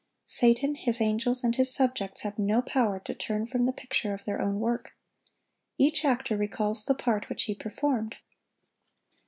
[0.25, 4.25] Satan, his angels, and his subjects have no power to turn from the picture of
[4.25, 4.97] their own work.
[5.77, 8.17] Each actor recalls the part which he performed.